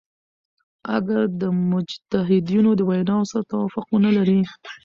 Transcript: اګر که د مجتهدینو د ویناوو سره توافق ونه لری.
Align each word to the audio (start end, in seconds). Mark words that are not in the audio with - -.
اګر 0.95 1.23
که 1.29 1.35
د 1.41 1.43
مجتهدینو 1.71 2.71
د 2.75 2.81
ویناوو 2.89 3.29
سره 3.31 3.43
توافق 3.51 3.85
ونه 3.89 4.09
لری. 4.17 4.39